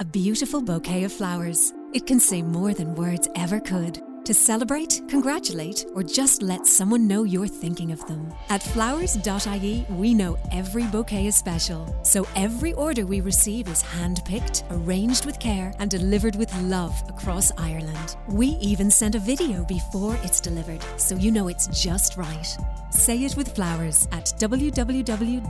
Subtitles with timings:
[0.00, 1.72] A beautiful bouquet of flowers.
[1.92, 4.02] It can say more than words ever could.
[4.24, 8.34] To celebrate, congratulate, or just let someone know you're thinking of them.
[8.48, 11.94] At flowers.ie, we know every bouquet is special.
[12.02, 17.00] So every order we receive is hand picked, arranged with care, and delivered with love
[17.08, 18.16] across Ireland.
[18.28, 22.58] We even send a video before it's delivered, so you know it's just right.
[22.90, 25.46] Say it with flowers at www.flowers.ie.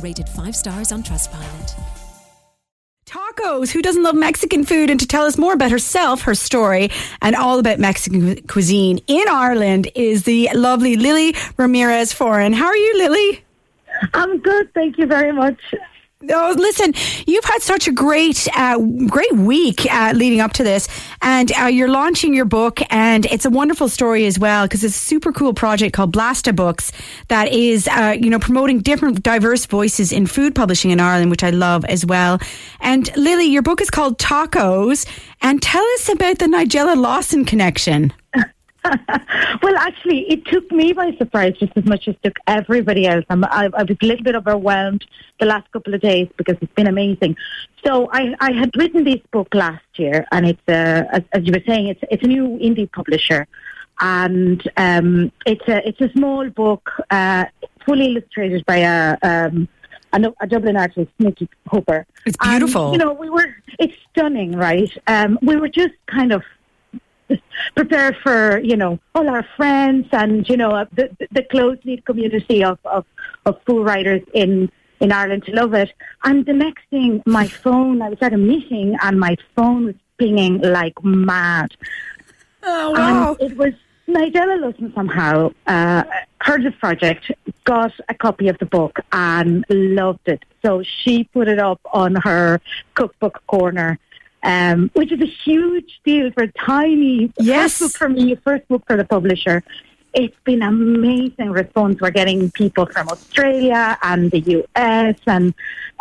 [0.00, 1.99] Rated 5 stars on Trustpilot.
[3.40, 3.70] Tacos.
[3.70, 4.90] Who doesn't love Mexican food?
[4.90, 6.90] And to tell us more about herself, her story,
[7.22, 12.54] and all about Mexican cuisine in Ireland is the lovely Lily Ramirez Foran.
[12.54, 13.44] How are you, Lily?
[14.14, 14.72] I'm good.
[14.74, 15.58] Thank you very much.
[16.28, 16.92] Oh, listen,
[17.26, 20.86] you've had such a great, uh, great week uh, leading up to this,
[21.22, 24.94] and uh, you're launching your book, and it's a wonderful story as well because it's
[24.94, 26.92] a super cool project called Blasta Books
[27.28, 31.42] that is, uh, you know, promoting different diverse voices in food publishing in Ireland, which
[31.42, 32.38] I love as well.
[32.80, 35.06] And Lily, your book is called Tacos,
[35.40, 38.12] and tell us about the Nigella Lawson connection.
[39.62, 43.24] well, actually, it took me by surprise just as much as took everybody else.
[43.28, 45.04] I'm, I, I was a little bit overwhelmed
[45.38, 47.36] the last couple of days because it's been amazing.
[47.84, 51.52] So I, I had written this book last year, and it's a, as, as you
[51.52, 53.46] were saying, it's it's a new indie publisher,
[54.00, 57.44] and um, it's a it's a small book, uh,
[57.84, 59.16] fully illustrated by a.
[59.22, 59.68] Um,
[60.12, 62.04] a, a Dublin artist, Nikki Hooper.
[62.26, 62.86] It's beautiful.
[62.86, 64.90] And, you know, we were, it's stunning, right?
[65.06, 66.42] Um, we were just kind of
[67.76, 72.64] prepared for you know all our friends and you know the the close knit community
[72.64, 73.04] of, of
[73.46, 75.90] of food writers in in Ireland to love it.
[76.24, 79.94] And the next thing, my phone, I was at a meeting and my phone was
[80.18, 81.74] pinging like mad.
[82.62, 83.36] Oh wow!
[83.40, 83.72] And it was
[84.06, 86.04] Nigella Lawson somehow uh,
[86.40, 87.30] heard the project,
[87.64, 90.44] got a copy of the book, and loved it.
[90.62, 92.60] So she put it up on her
[92.94, 93.98] cookbook corner
[94.42, 97.78] um, which is a huge deal for a tiny yes.
[97.78, 99.62] first book for me, first book for the publisher.
[100.12, 102.00] It's been amazing response.
[102.00, 105.54] We're getting people from Australia and the US and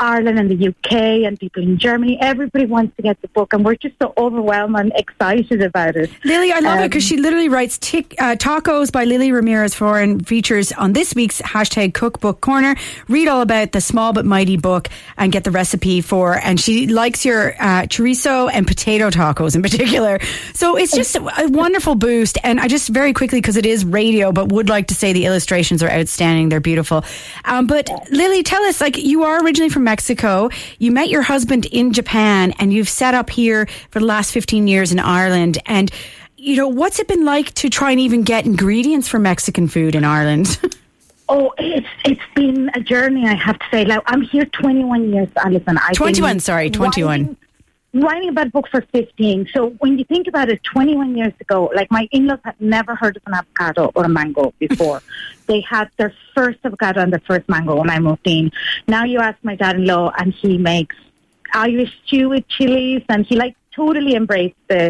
[0.00, 2.18] Ireland and the UK and people in Germany.
[2.20, 6.10] Everybody wants to get the book, and we're just so overwhelmed and excited about it.
[6.24, 9.74] Lily, I love um, it because she literally writes tic, uh, Tacos by Lily Ramirez
[9.74, 12.76] Foran features on this week's hashtag Cookbook Corner.
[13.08, 16.34] Read all about the small but mighty book and get the recipe for.
[16.34, 20.18] And she likes your uh, chorizo and potato tacos in particular.
[20.54, 22.38] So it's just a, a wonderful boost.
[22.42, 25.26] And I just very quickly because it is radio, but would like to say the
[25.26, 26.48] illustrations are outstanding.
[26.48, 27.04] They're beautiful.
[27.44, 30.48] Um, but Lily, tell us, like you are originally from Mexico.
[30.78, 34.66] You met your husband in Japan and you've set up here for the last 15
[34.66, 35.58] years in Ireland.
[35.66, 35.90] And,
[36.36, 39.94] you know, what's it been like to try and even get ingredients for Mexican food
[39.94, 40.58] in Ireland?
[41.26, 43.26] Oh, it's it's been a journey.
[43.26, 43.86] I have to say.
[43.86, 45.78] Like I'm here 21 years, Alison.
[45.78, 47.36] I've 21, sorry, 21.
[47.94, 49.48] Writing, about books for 15.
[49.54, 53.16] So when you think about it, 21 years ago, like my in-laws had never heard
[53.16, 55.00] of an avocado or a mango before.
[55.46, 58.50] they had their first avocado and their first mango when I moved in.
[58.88, 60.96] Now you ask my dad-in-law and he makes
[61.52, 64.88] Irish stew with chilies and he like totally embraced the,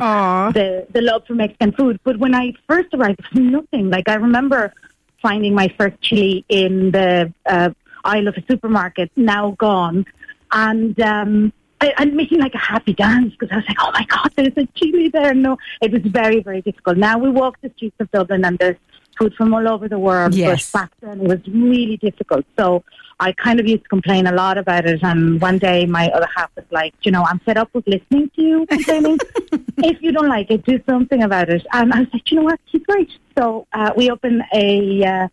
[0.54, 2.00] the, the love for Mexican food.
[2.04, 3.90] But when I first arrived, it was nothing.
[3.90, 4.72] Like I remember
[5.20, 7.70] finding my first chili in the uh,
[8.02, 10.06] aisle of a supermarket, now gone.
[10.52, 11.52] And, um,
[11.84, 14.56] I, am making like a happy dance because I was like, oh my God, there's
[14.56, 15.34] a chili there.
[15.34, 16.96] No, it was very, very difficult.
[16.96, 18.76] Now we walk the streets of Dublin and there's
[19.18, 20.34] food from all over the world.
[20.34, 20.70] Yes.
[20.70, 22.44] But back then it was really difficult.
[22.58, 22.84] So
[23.20, 25.02] I kind of used to complain a lot about it.
[25.02, 28.30] And one day my other half was like, you know, I'm fed up with listening
[28.36, 29.18] to you complaining.
[29.78, 31.64] if you don't like it, do something about it.
[31.72, 32.60] And I was like, you know what?
[32.70, 33.10] She's right.
[33.38, 35.28] So uh, we opened a uh,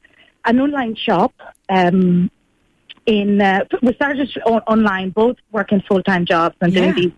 [0.45, 1.33] an online shop.
[1.69, 2.31] Um,
[3.05, 6.81] in uh, we started on, online, both working full time jobs and yeah.
[6.81, 7.11] doing these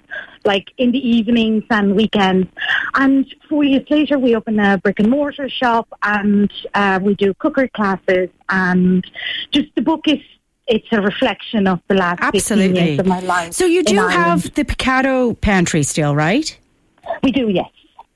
[0.46, 2.48] like in the evenings and weekends.
[2.96, 7.34] And four years later, we opened a brick and mortar shop, and uh, we do
[7.36, 8.30] cookery classes.
[8.50, 9.06] And
[9.52, 10.20] just the book is
[10.68, 12.82] it's a reflection of the last Absolutely.
[12.82, 13.54] years of my life.
[13.54, 16.58] So you do have the Picado pantry still, right?
[17.22, 17.70] We do, yes.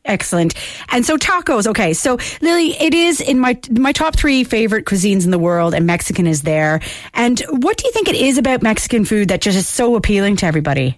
[0.08, 0.54] Excellent.
[0.90, 1.68] And so tacos.
[1.68, 1.94] Okay.
[1.94, 5.86] So Lily, it is in my my top three favorite cuisines in the world, and
[5.86, 6.80] Mexican is there.
[7.14, 10.38] And what do you think it is about Mexican food that just is so appealing
[10.38, 10.98] to everybody?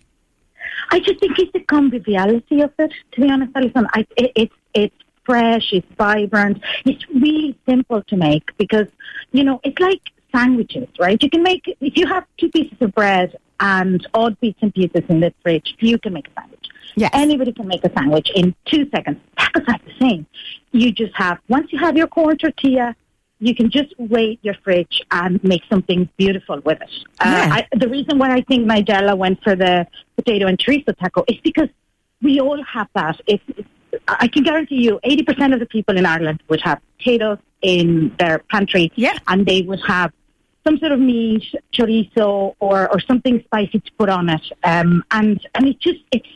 [0.91, 2.93] I just think it's the conviviality of it.
[3.13, 4.95] To be honest, Alison, I, it, it's it's
[5.25, 8.87] fresh, it's vibrant, it's really simple to make because
[9.31, 10.01] you know it's like
[10.31, 11.21] sandwiches, right?
[11.21, 15.03] You can make if you have two pieces of bread and odd bits and pieces
[15.09, 16.67] in the fridge, you can make a sandwich.
[16.95, 17.11] Yes.
[17.13, 19.17] Anybody can make a sandwich in two seconds.
[19.37, 20.25] Tacos are the same.
[20.71, 22.95] You just have once you have your corn tortilla,
[23.39, 26.89] you can just rate your fridge and make something beautiful with it.
[27.19, 27.53] Uh, Yeah.
[27.53, 29.87] I, the reason why I think Nigella went for the
[30.17, 31.69] potato and chorizo taco is because
[32.21, 33.19] we all have that.
[33.27, 33.43] It's,
[34.07, 38.39] I can guarantee you, 80% of the people in Ireland would have potatoes in their
[38.51, 39.17] pantry, Yeah.
[39.27, 40.11] and they would have
[40.67, 41.43] some sort of meat,
[41.73, 44.41] chorizo, or, or something spicy to put on it.
[44.63, 46.27] Um, and and it's just it's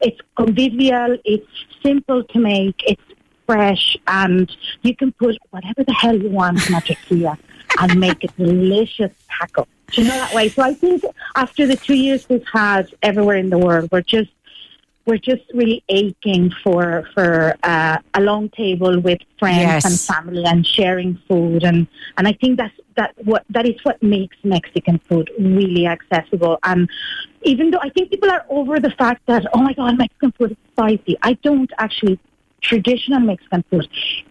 [0.00, 1.46] it's convivial, it's
[1.82, 3.02] simple to make, it's
[3.46, 7.38] fresh, and you can put whatever the hell you want in a tortilla
[7.80, 9.66] and make a delicious taco.
[9.92, 10.48] Do you know that way?
[10.48, 11.04] So I think
[11.36, 14.30] after the two years we've had everywhere in the world, we're just
[15.06, 19.84] we're just really aching for for uh, a long table with friends Yes.
[19.84, 21.86] and family and sharing food and
[22.16, 26.58] and I think that's that what that is what makes Mexican food really accessible.
[26.62, 26.88] And
[27.42, 30.52] even though I think people are over the fact that oh my god Mexican food
[30.52, 32.18] is spicy I don't actually
[32.60, 33.88] traditional Mexican food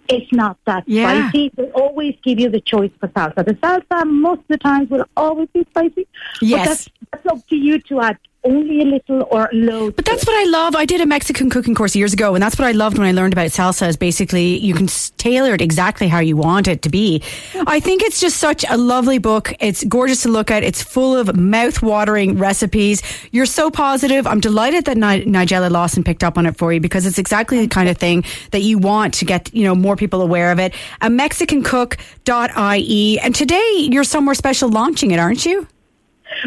[0.10, 1.30] it's not that Yeah.
[1.30, 4.90] spicy they always give you the choice for salsa the salsa most of the times
[4.90, 6.08] will always be spicy
[6.42, 6.60] Yes.
[6.60, 6.90] but that's,
[7.24, 10.44] that's up to you to add only a little or loads But that's what I
[10.50, 10.76] love.
[10.76, 13.14] I did a Mexican cooking course years ago, and that's what I loved when I
[13.14, 13.88] learned about salsa.
[13.88, 17.22] Is basically you can tailor it exactly how you want it to be.
[17.68, 19.54] I think it's just such a lovely book.
[19.62, 20.62] It's gorgeous to look at.
[20.62, 23.02] It's full of mouth-watering recipes.
[23.32, 24.28] You're so positive.
[24.28, 27.62] I'm delighted that Ni- Nigella Lawson picked up on it for you because it's exactly
[27.62, 30.60] the kind of thing that you want to get you know more people aware of
[30.60, 30.74] it.
[31.02, 35.68] A MexicanCook.ie, and today you're somewhere special launching it, aren't you?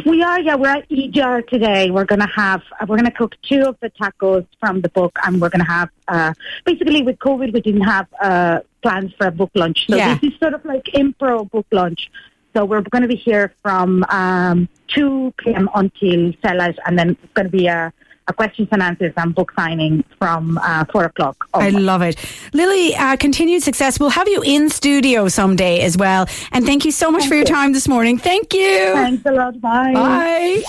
[0.05, 0.57] We are, yeah.
[0.57, 1.91] We're at EJAR today.
[1.93, 4.89] We're going to have, uh, we're going to cook two of the tacos from the
[4.89, 6.35] book, and we're going to have, uh,
[6.65, 9.87] basically with COVID, we didn't have uh, plans for a book lunch.
[9.89, 10.19] So Yeah.
[10.19, 12.11] this is sort of like impro book lunch.
[12.55, 15.69] So we're going to be here from um, 2 p.m.
[15.75, 17.93] until sunlight, and then it's going to be a,
[18.29, 21.49] a questions and answers and book signing from uh, 4 o'clock.
[21.55, 22.17] I love it.
[22.53, 23.99] Lily, uh, continued success.
[24.01, 26.27] We'll have you in studio someday as well.
[26.53, 28.19] And thank you so much for your time this morning.
[28.19, 28.93] Thank you.
[28.95, 29.61] Thanks a lot.
[29.61, 29.93] Bye.
[29.95, 30.63] Bye.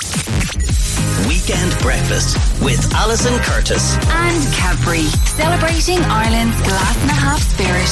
[1.28, 3.96] Weekend Breakfast with Alison Curtis.
[3.96, 5.04] and Cadbury,
[5.36, 7.90] celebrating Ireland's glass and a half spirit.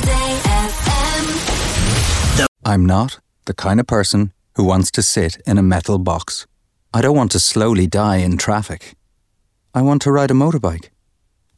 [0.00, 2.48] Today FM.
[2.64, 6.46] I'm not the kind of person who wants to sit in a metal box.
[6.94, 8.94] I don't want to slowly die in traffic.
[9.74, 10.90] I want to ride a motorbike.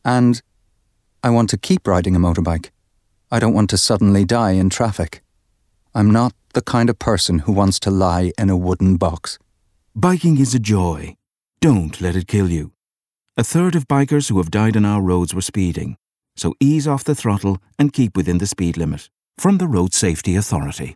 [0.05, 0.41] And
[1.25, 2.71] I want to keep riding a motorbike.
[3.31, 5.23] I don't want to suddenly die in traffic.
[5.95, 9.39] I'm not the kind of person who wants to lie in a wooden box.
[9.97, 11.17] Biking is a joy.
[11.61, 12.73] Don't let it kill you.
[13.37, 15.97] A third of bikers who have died on our roads were speeding.
[16.37, 19.09] So ease off the throttle and keep within the speed limit.
[19.39, 20.93] From the Road Safety Authority.